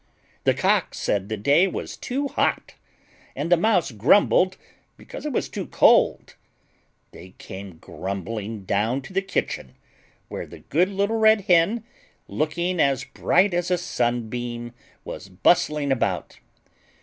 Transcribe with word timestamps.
The 0.45 0.55
Cock 0.55 0.95
said 0.95 1.29
the 1.29 1.37
day 1.37 1.67
was 1.67 1.95
too 1.95 2.27
hot, 2.29 2.73
and 3.35 3.51
the 3.51 3.55
Mouse 3.55 3.91
grumbled 3.91 4.57
because 4.97 5.27
it 5.27 5.31
was 5.31 5.47
too 5.47 5.67
cold. 5.67 6.33
They 7.11 7.35
came 7.37 7.77
grumbling 7.77 8.65
down 8.65 9.03
to 9.03 9.13
the 9.13 9.21
kitchen, 9.21 9.75
where 10.27 10.47
the 10.47 10.61
good 10.61 10.89
little 10.89 11.17
Red 11.19 11.41
Hen, 11.41 11.83
looking 12.27 12.79
as 12.79 13.03
bright 13.03 13.53
as 13.53 13.69
a 13.69 13.77
sunbeam, 13.77 14.73
was 15.05 15.29
bustling 15.29 15.91
about. 15.91 16.39